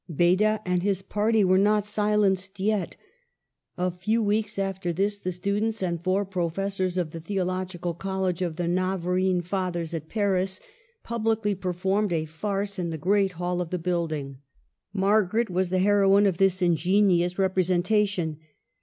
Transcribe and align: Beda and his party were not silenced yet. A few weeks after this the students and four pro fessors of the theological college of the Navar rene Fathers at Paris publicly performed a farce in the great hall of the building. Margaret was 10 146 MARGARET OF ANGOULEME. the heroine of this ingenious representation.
Beda 0.11 0.61
and 0.65 0.81
his 0.81 1.03
party 1.03 1.43
were 1.43 1.59
not 1.59 1.85
silenced 1.85 2.59
yet. 2.59 2.97
A 3.77 3.91
few 3.91 4.23
weeks 4.23 4.57
after 4.57 4.91
this 4.91 5.19
the 5.19 5.31
students 5.31 5.83
and 5.83 6.03
four 6.03 6.25
pro 6.25 6.49
fessors 6.49 6.97
of 6.97 7.11
the 7.11 7.19
theological 7.19 7.93
college 7.93 8.41
of 8.41 8.55
the 8.55 8.63
Navar 8.63 9.13
rene 9.17 9.41
Fathers 9.43 9.93
at 9.93 10.09
Paris 10.09 10.59
publicly 11.03 11.53
performed 11.53 12.11
a 12.11 12.25
farce 12.25 12.79
in 12.79 12.89
the 12.89 12.97
great 12.97 13.33
hall 13.33 13.61
of 13.61 13.69
the 13.69 13.77
building. 13.77 14.39
Margaret 14.91 15.51
was 15.51 15.69
10 15.69 15.83
146 15.85 15.85
MARGARET 15.85 15.85
OF 15.85 15.85
ANGOULEME. 15.85 15.85
the 15.85 15.85
heroine 15.85 16.25
of 16.25 16.37
this 16.39 16.61
ingenious 16.63 17.37
representation. 17.37 18.37